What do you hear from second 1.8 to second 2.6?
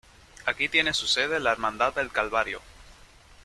del Calvario.